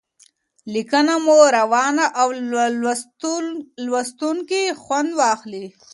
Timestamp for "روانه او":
1.57-2.27